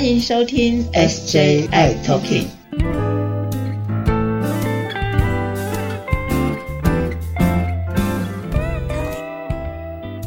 [0.00, 2.46] 欢迎收听 SJI Talking。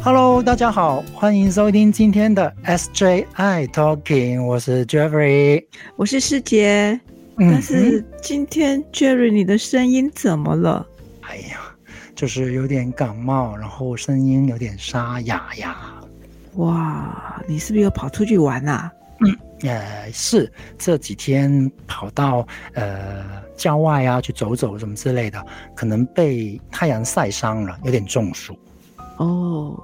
[0.00, 5.64] Hello，大家好，欢迎收听今天的 SJI Talking，我是 Jeffrey，
[5.96, 7.00] 我是师姐。
[7.36, 10.86] 但是今天 Jerry，你的声音怎么了？
[11.22, 11.58] 哎呀，
[12.14, 15.76] 就是有点感冒，然后声音有点沙哑呀。
[16.58, 18.88] 哇，你是不是又跑出去玩啊？
[19.64, 23.24] 嗯，呃，是这几天跑到呃
[23.56, 28.56] 郊外啊去走走什么之类的，可能被太阳晒伤了，有点中暑。
[29.16, 29.74] 哦，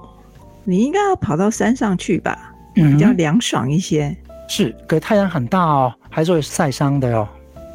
[0.63, 4.15] 你应该要跑到山上去吧，比较凉爽一些。
[4.47, 7.27] 是，可太阳很大哦，还是会晒伤的哟。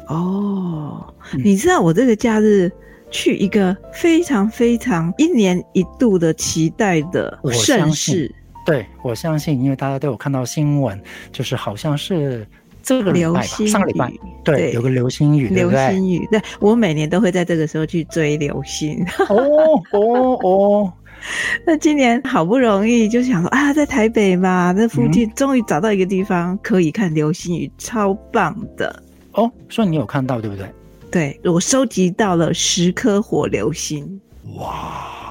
[0.07, 2.71] 哦，你知道我这个假日
[3.09, 8.33] 去一个非常非常一年一度的期待的盛事，
[8.67, 11.01] 对我相信，因为大家都有看到新闻，
[11.31, 12.45] 就是好像是
[12.83, 14.11] 这个流星上礼拜
[14.43, 19.03] 对有个流星雨，流星雨，对我每年都会在这个时候去追流星。
[19.29, 19.99] 哦哦
[20.43, 20.93] 哦，
[21.65, 29.03] 那今年好不容易就想说啊，在台北嘛，那附近终于找到一个地方可以看流星雨，超棒的。
[29.31, 30.67] 哦，所以你有看到对不对？
[31.09, 34.19] 对，我收集到了十颗火流星。
[34.57, 35.26] 哇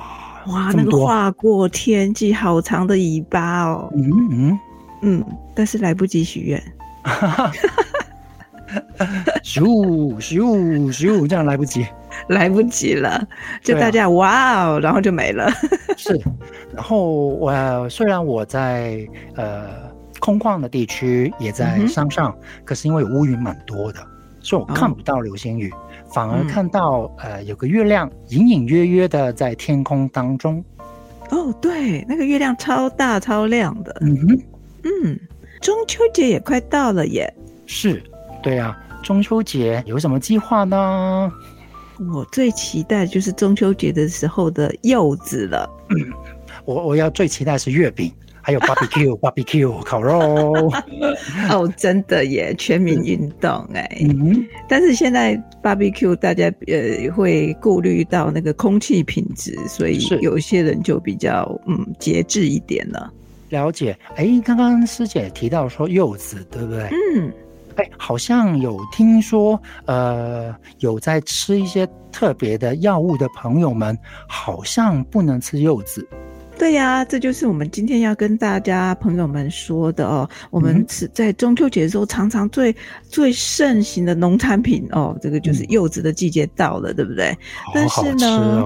[0.49, 3.91] 哇，那个划过天际好长的尾巴哦。
[3.95, 4.59] 嗯嗯
[5.03, 6.63] 嗯，但是来不及许愿。
[9.45, 9.63] 咻
[10.21, 11.87] 咻咻，这样来不及，
[12.29, 13.23] 来不及了。
[13.63, 15.51] 就大家哇哦，然后就没了。
[15.97, 16.21] 是，
[16.75, 19.87] 然后我虽然我在呃。
[20.19, 24.01] 空旷的地区也在山上，可是因为乌云蛮多的，
[24.41, 25.71] 所以我看不到流星雨，
[26.17, 30.65] 反而看到呃有个月亮隐隐约约的在天空当中。
[31.29, 33.95] 哦，对，那个月亮超大超亮的。
[34.01, 34.43] 嗯哼，
[34.85, 35.21] 嗯，
[35.61, 37.31] 中秋节也快到了耶。
[37.67, 38.03] 是，
[38.43, 41.31] 对啊，中秋节有什么计划呢？
[42.15, 45.69] 我最期待就是中秋节的时候的柚子了。
[46.65, 48.11] 我我要最期待是月饼。
[48.47, 50.71] 还有 barbecue barbecue 烤肉
[51.51, 53.85] 哦，真的耶，全民运动哎。
[54.03, 63.13] 嗯，但是现在 barbecue 大家呃会顾虑到那个空气品质，所以有一些人就比较嗯节制一点了。
[63.49, 66.89] 了解，哎，刚刚师姐提到说柚子，对不对？
[67.17, 67.33] 嗯，
[67.75, 73.99] 哎，好像有听说，呃，有在吃一些特别的药物的朋友们，
[74.29, 76.07] 好像不能吃柚子。
[76.59, 80.29] 对呀，这就是我们今天要跟大家朋友们说的哦。
[80.51, 82.75] 我们是在中秋节的时候，常常最
[83.09, 87.37] 最盛行的农产品哦，这个就是柚子的季节到了，对不对？
[87.75, 88.65] 但是呢，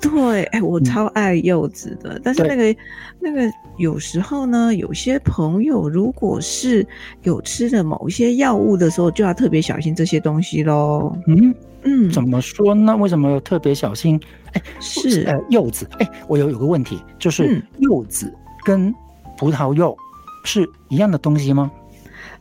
[0.00, 2.20] 对，哎，我超爱柚子的。
[2.22, 2.76] 但是那个
[3.20, 3.42] 那个
[3.78, 6.86] 有时候呢，有些朋友如果是
[7.22, 11.16] 有吃的某一些药物的时候，就要特别小心这些东西喽。
[11.26, 11.54] 嗯。
[11.82, 12.96] 嗯，怎么说呢？
[12.96, 14.20] 为什么要特别小心？
[14.52, 15.88] 哎，是呃，柚子。
[15.98, 18.32] 哎，我有有个问题，就是柚子
[18.64, 18.94] 跟
[19.38, 19.96] 葡萄柚
[20.44, 21.70] 是一样的东西吗？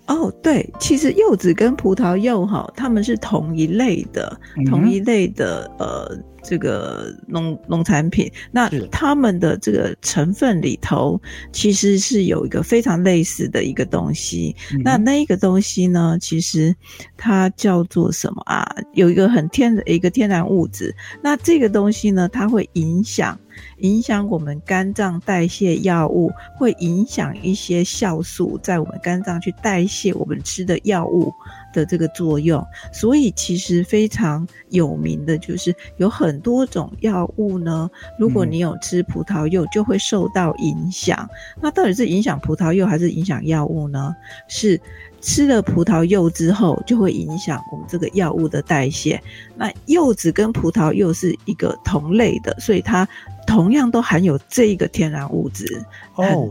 [0.08, 4.40] 哦，对，其实柚子跟葡萄柚哈，它们是同一类的，
[4.70, 6.18] 同一类的呃。
[6.50, 11.22] 这个农农产品，那它们的这个成分里头，
[11.54, 14.56] 其实是有一个非常类似的一个东西。
[14.84, 16.76] 那那一个东西呢，其实
[17.16, 18.68] 它叫做什么啊？
[18.94, 20.96] 有一个很天的一个天然物质。
[21.22, 23.40] 那这个东西呢，它会影响
[23.78, 31.32] 影响我们肝脏代谢药物，会影响一些酵素在我们肝脏去代谢我们吃的药物。
[31.74, 37.90] 的这个作用，所以其实非常有名的就是有很多种药物呢。
[38.18, 41.30] 如果你有吃葡萄柚，就会受到影响。
[41.62, 44.16] 那到底是影响葡萄柚还是影响药物呢？
[44.48, 44.80] 是
[45.22, 49.22] 吃了葡萄柚之后，就会影响我们这个药物的代谢。
[49.56, 53.08] 那柚子跟葡萄柚是一个同类的，所以它
[53.46, 55.84] 同样都含有这一个天然物质。
[56.16, 56.50] 哦，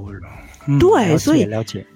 [0.79, 1.87] 对，所以了解。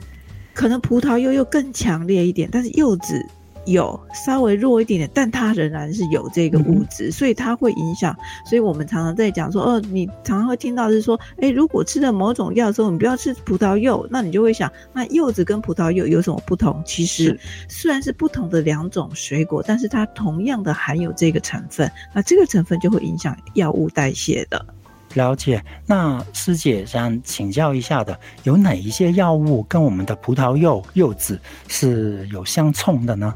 [0.54, 3.24] 可能葡萄柚又更强烈一点，但是柚子
[3.64, 8.16] 有稍微弱一点点，但它仍然是有这个物质，所以它会影响。
[8.44, 16.82] 所以我们常常在讲说，哦，你常常会听到是说，哎，如果吃了某种药之后，你不要吃葡萄柚，那你就会想，那柚子跟葡萄柚有什么不同？
[16.84, 17.38] 其实
[17.68, 24.66] 虽然是不同的两种水果，但是它同样的含有这个成分，那这个成分就会影响药物代谢的。
[25.14, 31.38] 了解，那师姐想请教一下的，有哪一些药物跟我们的葡萄柚柚子
[31.68, 33.34] 是有相冲的呢？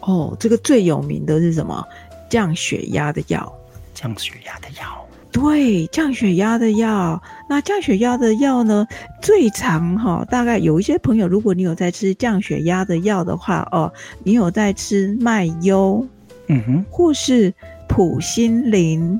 [0.00, 1.84] 哦，这个最有名的是什么？
[2.28, 3.52] 降血压的药。
[3.94, 5.06] 降血压的药。
[5.30, 7.22] 对，降血压的药。
[7.48, 8.86] 那降血压的药呢？
[9.22, 13.90] 最常哈，大概有一些朋友，如果你有在吃降血压的药的话，哦，
[14.24, 16.06] 你有在吃麦优，
[16.48, 17.52] 嗯哼，或是
[17.88, 19.18] 普心林，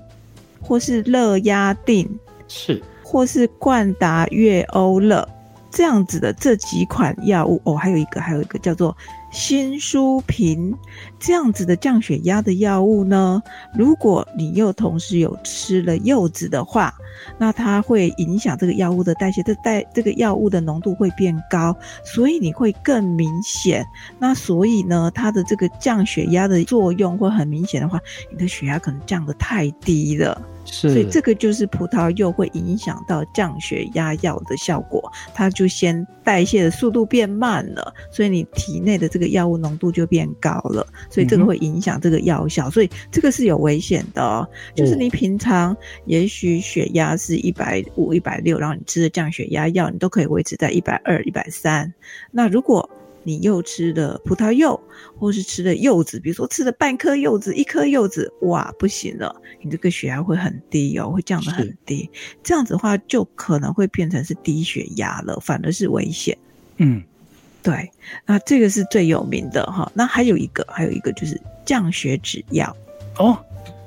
[0.62, 2.08] 或是乐压定，
[2.48, 5.28] 是，或是冠达月欧乐
[5.70, 7.60] 这样子的这几款药物。
[7.64, 8.96] 哦，还有一个，还有一个叫做。
[9.32, 10.76] 新舒平
[11.18, 13.42] 这样子的降血压的药物呢，
[13.74, 16.94] 如果你又同时有吃了柚子的话，
[17.38, 21.74] 那它会影响这个药物的代谢，这代这个药物的浓度会变高，
[22.04, 23.84] 所以你会更明显。
[24.18, 27.98] 那所以呢，它的这个降血压的作用会很明显的话，
[28.30, 30.40] 你的血压可能降得太低了。
[30.64, 44.48] 是，所以这个就是葡萄柚会影响到降血压药的效果，它就先代谢的速度变慢了，所以你体内的这个药物浓度就变高了，所以这个会影响这个药效，所以这个是有危险的哦。
[44.74, 45.76] 就是你平常
[46.06, 51.92] 也许血压是一百五、一百六，然后你吃的降血压药，你都可以维持在一百二、一百三。
[52.30, 52.88] 那如果
[53.24, 54.78] 你又吃了葡萄柚，
[55.18, 62.10] 或是吃了柚子，比如说吃了半颗柚子、一颗柚子，哇，不行了，你这个血压会很低哦，会降得很低。
[62.42, 66.36] 这样子的话，就可能会变成是低血压了，反而是危险。
[66.78, 67.02] 嗯，
[67.62, 67.90] 对，
[68.26, 69.90] 那这个是最有名的哈。
[69.94, 72.76] 那还有一个，还有一个就是降血脂药
[73.18, 73.38] 哦，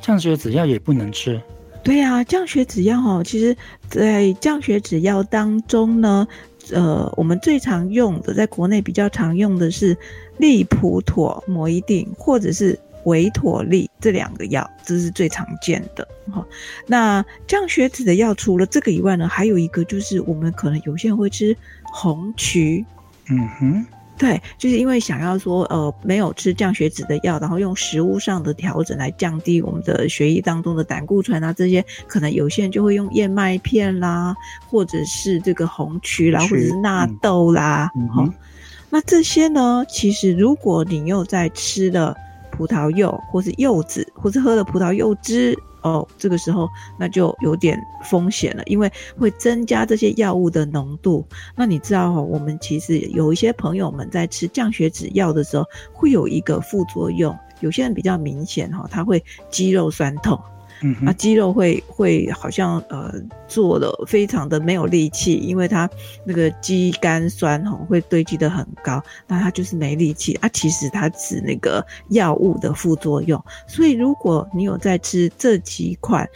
[0.02, 1.42] 降血脂药也不能吃。
[1.84, 3.56] 对呀，降血脂药哦，其实
[3.90, 6.28] 在降血脂药当中呢。
[6.72, 9.98] 呃，我们最常用的，在国内比较常用的是
[10.38, 16.46] 利普妥摩一定，或者是维妥利这两个药，这是最常见的哈。
[16.88, 22.86] 那降血脂的药，除了这个以外呢，还有一个就是我们可能有些人会吃红曲，
[23.30, 23.86] 嗯哼。
[24.18, 34.34] 对，就是因为想要说，呃，没有吃降血脂的药，然后用食物上的调整来降低我们的血液当中的胆固醇啊，这些可能有些人就会用燕麦片啦，
[34.70, 38.26] 或者是这个红曲啦，或者是纳豆啦，好，
[38.90, 42.16] 那这些呢，其实如果你又在吃了
[42.52, 45.58] 葡萄柚，或是柚子，或是喝了葡萄柚汁。
[45.86, 46.68] 哦，这个时候
[46.98, 51.24] 那就有点风险了，因为会增加这些药物的浓度。
[51.56, 60.42] 那你知道哈，我们其实有一些朋友们在吃降血脂药的时候，会有一个副作用，有些人比较明显哈，他会肌肉酸痛。
[60.82, 63.14] 嗯，那肌肉会会好像呃
[63.48, 65.90] 做的非常的没有力气，因为它
[66.26, 70.50] 那个肌酐酸哈会堆积的很高，那它就是没力气啊。
[70.50, 76.28] 其实它是那个药物的副作用，所以如果你有在吃这几款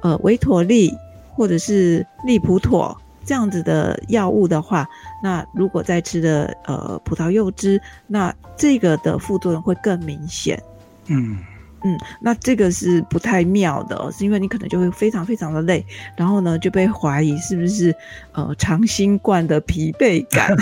[0.00, 0.94] 呃维妥利
[1.34, 4.88] 或者是利普妥这样子的药物的话，
[5.22, 10.62] 那如果在吃的呃葡萄柚汁，那这个的副作用会更明显。
[11.06, 11.38] 嗯。
[11.84, 15.84] 嗯，那这个是不太妙的，是因为你可能就会非常非常的累，
[16.16, 17.94] 然后呢就被怀疑是不是
[18.32, 20.56] 呃长新冠的疲惫感。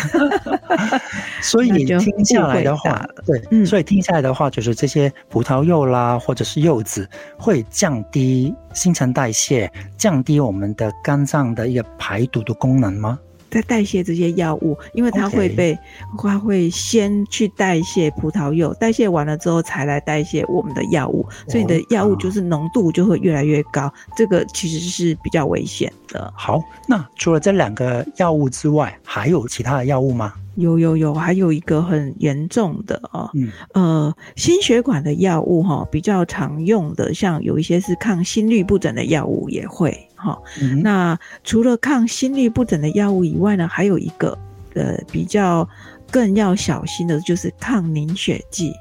[1.43, 7.09] 所以你听下来的话，对，所以听下来的话就是这些葡萄柚啦，或者是柚子
[7.39, 13.19] 会降低新陈代谢，降低我们的肝脏的一个排毒的功能吗？
[13.51, 15.79] 在代谢这些药物，因为它会被，
[16.19, 26.33] 它会先去代谢葡萄柚，代谢完了之后才来代谢我们的药物，所以你的药物就是浓度就会越来越高，这个其实是比较危险的。
[26.37, 30.35] 好，那除了这两个药物之外，还有其他的药物吗？
[30.57, 33.31] 有有有，还有一个很严重的啊，
[33.75, 40.42] 呃，心血管的药物哈，比较常用的，像有一些是抗心律不整的药物也会哈。
[40.83, 44.37] 那除了抗心律不整的药物以外呢，还有一个
[44.75, 45.68] 呃比较
[46.11, 48.73] 更要小心的，就是抗凝血剂。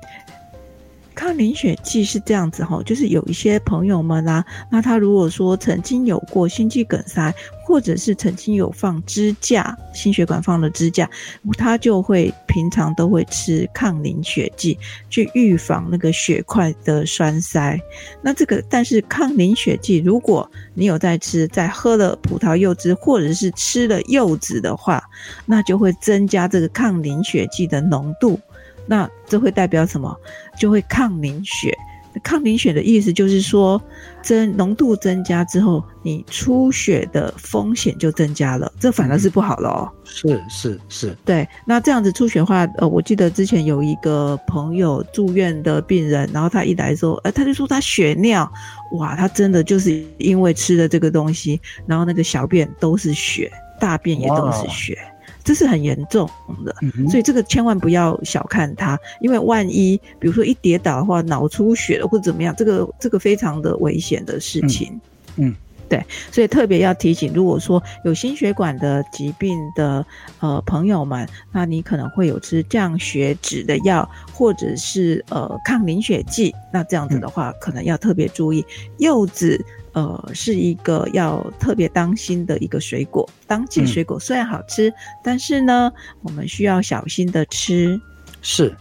[1.16, 7.34] 抗凝血剂是这样子哈，就是有一些朋友们啊，那他如果说曾经有过心肌梗塞，
[7.66, 11.10] 或者是曾经有放支架，心血管放了支架，
[11.58, 14.78] 他就会平常都会吃抗凝血剂，
[15.10, 17.80] 去预防那个血块的栓塞。
[18.22, 25.02] 那这个，但是抗凝血剂，如果你有在吃，在喝了葡萄柚汁，或者是吃了柚子的话，
[25.46, 28.40] 那就会增加这个抗凝血剂的浓度。
[28.88, 30.16] 那这会代表什么？
[30.60, 31.76] 就会抗凝血。
[32.24, 33.82] 抗凝血的意思就是说，
[34.22, 39.92] 增浓度增加之后，你出血的风险就增加了，这反而是不好了哦。
[40.06, 41.46] 是是是，对。
[41.68, 48.50] 那这样子出血话，呃，我记得之前有一个朋友住院的病人，然后他一来说，呃，他就说他血尿，
[48.94, 54.98] 哇，他真的就是因为吃了这个东西，然后那个小便都是血，大便也都是血。
[55.46, 56.28] 这是很严重
[56.66, 56.76] 的，
[57.08, 65.00] 所以这个千万不要小看它，因为万一比如说一跌倒的话，脑出血了或者怎么样，这个这个非常的危险的事情。
[65.36, 65.54] 嗯，
[65.88, 70.04] 对，所以特别要提醒，如果说有心血管的疾病的
[70.40, 78.66] 呃朋友们，那你可能会有吃降血脂的药，或者是呃抗凝血剂，那这样子的话，可能要特别注意。
[78.98, 79.64] 柚子
[79.96, 88.00] 呃是一个要特别当心的一个水果，当季水果虽然好吃，但是呢，我们需要小心的吃。
[88.42, 88.76] 是，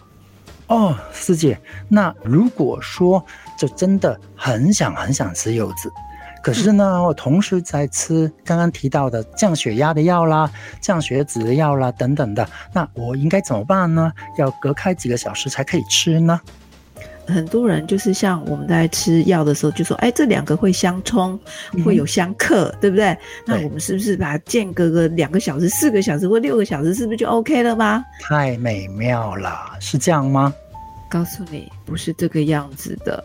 [0.67, 3.25] 哦，师姐，那如果说
[3.57, 5.91] 就真的很想很想吃柚子。
[6.43, 10.51] 可是呢，我同时在吃刚刚提到的降血压的药啦、
[10.83, 14.13] 降血脂的药啦等等的，那我应该怎么办呢？
[14.37, 16.39] 要隔开几个小时才可以吃呢？
[17.27, 21.39] 很多人就是像我们在吃药的时候就说：“哎，这两个会相冲，
[21.85, 23.17] 会有相克，对不对？”
[23.47, 28.05] 那我们是不是把它间隔个两个小时、四个小时或六个小时，是不是就 OK 了吗？
[28.21, 30.55] 太美妙了，是这样吗？
[31.15, 33.25] 告诉你，不是这个样子的。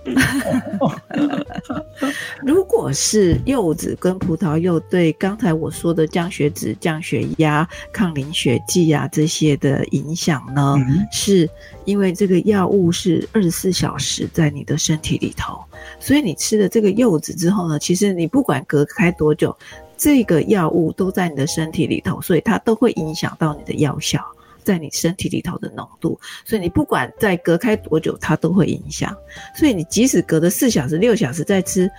[2.46, 10.78] 如果是柚子跟葡萄柚对刚才我说的降血脂、降血压、抗凝血剂啊这些的影响呢，
[11.12, 11.50] 是
[11.86, 15.60] 因为这个药物是二十四小时在你的身体里头，
[16.00, 19.58] 所以你吃了这个柚子之后呢，其实你不管隔开多久，
[19.98, 24.24] 这个药物都在你的身体里头，所以它都会影响到你的药效。
[24.70, 29.18] 在你身体里头的浓度，所以你不管再隔开多久，它都会影响。
[29.56, 31.90] 所以你即使隔了四小时、六小时再吃，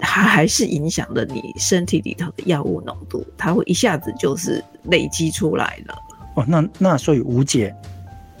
[0.00, 5.94] 它还是影响了你身体里头的药物浓度，它会一下子就是累积出来了。
[6.34, 7.72] 哦，那那所以无解，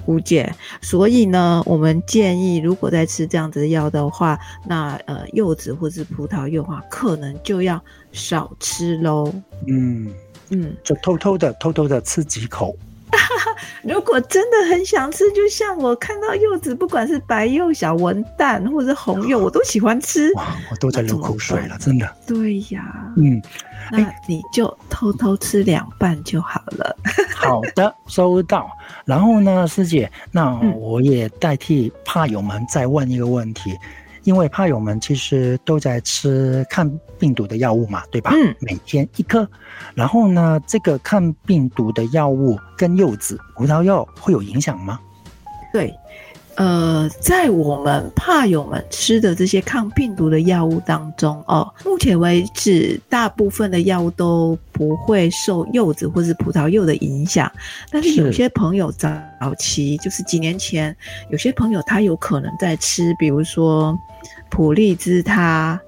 [0.06, 0.52] 无解。
[0.82, 9.32] 所以呢，我们建议，如果在吃这样子的药的话，那呃，柚子或是葡萄柚话，可能就要少吃喽。
[9.68, 10.12] 嗯
[10.50, 12.76] 嗯，就偷偷的、偷偷的吃几口。
[13.82, 20.32] 如果真的很想吃，就像我看到柚子，不管是白柚、小文蛋，或者红柚，我都喜欢吃。
[20.34, 22.16] 哇，我都在流口水了，真的。
[22.26, 23.40] 对呀，嗯，
[23.92, 26.96] 那你就偷偷吃两半就好了。
[27.34, 28.68] 好的，收到。
[29.04, 33.76] 然后呢，师姐，那我也代替怕友们再问一个问题。
[34.26, 38.32] 因为怕友们其实都在吃抗病毒的药物嘛，对吧？
[38.34, 39.48] 嗯，每天一颗。
[39.94, 44.98] 然后呢，这个抗病毒的药物跟柚子、葡萄柚会有影响吗？
[45.72, 45.94] 对。
[46.56, 57.50] 呃，在我们怕友们吃的这些抗病毒的药物当中，哦，目前为止，大部分的药物都不会受柚子或是葡萄柚的影响。
[57.90, 59.08] 但是有些朋友早
[59.58, 60.96] 期，就是几年前，
[61.30, 63.96] 有些朋友他有可能在吃，比如说
[64.50, 65.80] 普利兹他。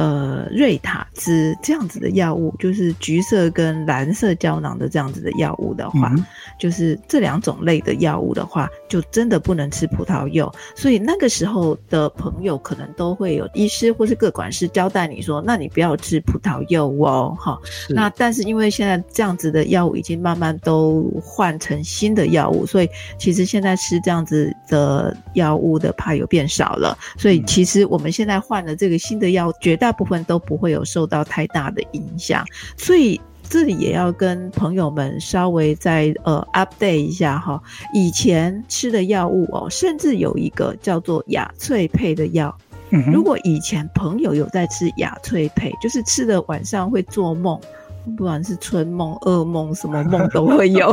[0.00, 6.10] 呃，瑞塔兹这样子的药物，就是橘色跟蓝色胶囊的这样子的药物的话，
[6.58, 10.50] 就是这两种类的药物的话，就真的不能吃葡萄柚。
[10.74, 17.58] 所以那个时候的朋友可能都会有医师或是各管师交代你说，那你不要吃葡萄柚哦，哈。
[17.90, 22.88] 那但是因为现在这样子的药物已经慢慢都换成新的药物，所以
[23.18, 26.96] 其实现在吃这样子的药物的怕有变少了。
[27.18, 32.44] 所以其实我们现在换了这个新的药，绝大部分都不会有受到太大的影响，
[32.76, 37.60] 所以这里也要跟朋友们稍微再呃 update 一下哈。
[37.92, 42.56] 以前吃的药物哦，甚至有一个叫做雅翠配的药。
[43.12, 47.56] 如果以前朋友有在吃雅翠配，就是吃的晚上会做梦，
[48.16, 50.92] 不管是春梦、噩梦，什么梦都会有，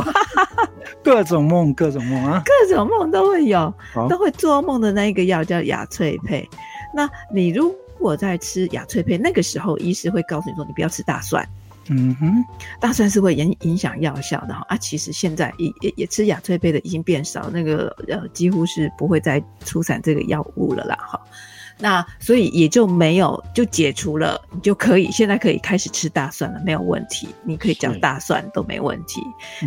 [1.02, 3.74] 各种梦，各种梦啊，各种梦都会有，
[4.08, 6.48] 都会做梦的那一个药叫雅翠配。
[6.94, 11.46] 那你如我在吃雅翠配，那个时候医师会告诉你说，你不要吃大蒜。
[11.90, 12.44] 嗯哼，
[12.78, 14.62] 大蒜是会影影响药效的哈。
[14.68, 21.18] 啊，其实现在也也也吃雅翠配的已经变少，那个呃几乎是不会再出产这个药物了啦哈。
[21.80, 27.28] 那所以也就没有就解除了，你就可以现在可以开始吃大蒜了，没有问题。
[27.42, 29.22] 你可以嚼大蒜都没问题。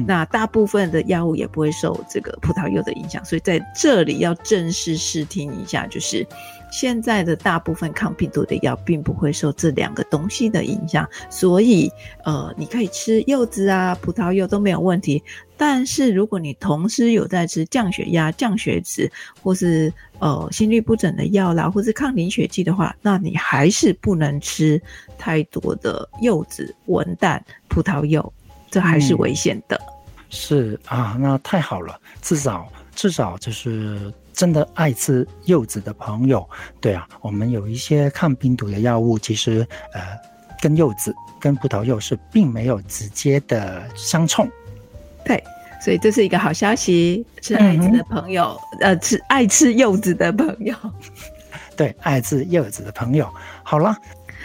[0.06, 6.28] 那大部分的药物也不会受这个葡萄柚的影响，所以在这里要正式试听一下，就是。
[6.72, 11.92] 现在的大部分抗病毒的药并不会受这两个东西的影响，所以
[12.24, 15.22] 呃，你可以吃柚子啊、葡萄柚都没有问题。
[15.58, 19.12] 但是如果你同时有在吃降血压、降血脂
[19.44, 24.82] 或是呃心律不整的药啦，或是抗凝血剂的话，那你还是不能吃
[25.18, 28.34] 太多的柚子、文旦、葡萄柚，
[28.72, 29.80] 这还是危险的。
[30.30, 34.12] 是啊，那太好了，至少至少就是。
[34.34, 36.48] 真的爱吃柚子的朋友，
[36.80, 40.02] 对啊，我们有一些抗病毒的药物，其实呃，
[40.62, 44.50] 跟柚子、跟葡萄柚是并没有直接的相冲。
[45.26, 45.44] 对，
[45.84, 50.76] 所以这是一个好消息，吃爱子的朋友，呃，吃爱吃柚子的朋友，
[51.76, 53.30] 对，爱吃柚子的朋友，
[53.64, 53.96] 好了。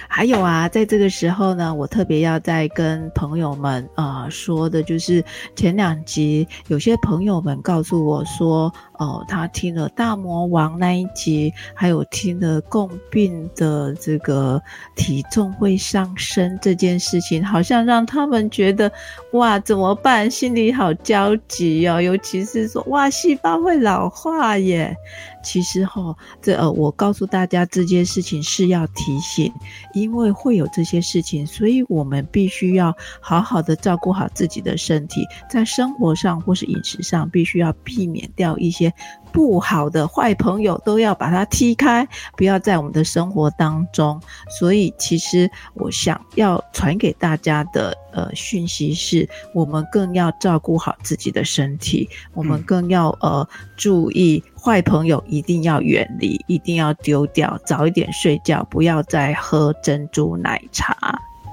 [0.08, 5.24] 还有啊，在这个时候呢，我特别要再跟朋友们啊说的，就是
[5.56, 14.60] 前两集有些朋友们告诉我说，哦，他听了大魔王那一集，还有听了共病的这个
[14.94, 18.90] 体重会上升这件事情，好像让他们觉得
[19.32, 20.30] 哇，怎么办？
[20.30, 24.96] 心里好焦急哦，尤其是说哇，细胞会老化耶。
[25.42, 29.52] 其实哈，这呃，我告诉大家这件事情是要提醒，
[29.94, 38.85] 因为会有这些事情，所以我们必须要好好的照顾好自己的身体，在生活上或是饮食上，必须要避免掉一些。
[39.32, 44.20] 不好的坏朋友都要把它踢开，不要在我们的生活当中。
[44.58, 60.96] 所以，其实我想要传给大家的呃讯息是，我们更要照顾好自己的身体，我们更要呃注意坏朋友一定要远离，一定要丢掉，早一点睡觉，不要再喝珍珠奶茶。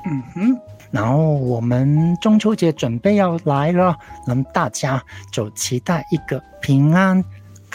[0.05, 0.59] 嗯哼，
[0.93, 7.21] 然后我们中秋节准备要来了，那么大家就期待一个平安。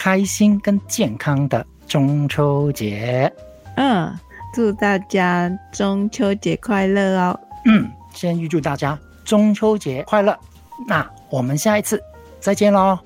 [0.01, 3.29] 开心跟健康的中秋节，
[3.75, 4.17] 嗯，
[4.53, 7.37] 祝大家中秋节快乐哦。
[7.65, 10.39] 嗯，先预祝大家中秋节快乐。
[10.87, 12.01] 那我们下一次
[12.39, 12.97] 再见喽，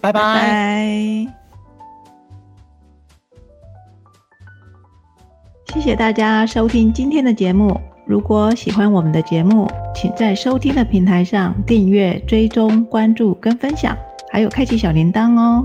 [0.00, 1.26] 拜拜。
[5.74, 7.78] 谢谢大家收听今天的节目。
[8.10, 13.96] 如果喜欢我们的节目，请在收听的平台上订阅、追踪、关注跟分享，
[14.32, 15.64] 还有开启小铃铛哦。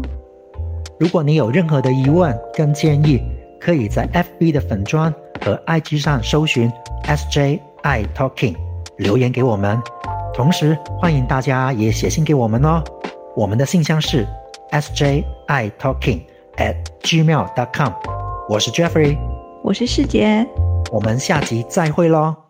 [0.99, 3.19] 如果你有任何的疑问跟建议，
[3.59, 5.11] 可以在 FB 的粉砖
[5.43, 6.71] 和 IG 上搜寻
[7.05, 8.53] SJ I Talking
[8.97, 9.81] 留言给我们。
[10.31, 12.83] 同时，欢迎大家也写信给我们哦。
[13.35, 14.23] 我们的信箱是
[14.69, 16.21] SJ I Talking
[16.57, 17.91] at gmail.com。
[18.47, 19.17] 我是 Jeffrey，
[19.63, 20.47] 我是世杰，
[20.91, 22.44] 我们下集再会喽。